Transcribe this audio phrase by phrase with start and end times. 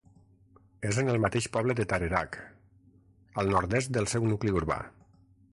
[0.91, 2.39] És en el mateix poble de Tarerac,
[3.43, 4.83] al nord-est del seu nucli urbà.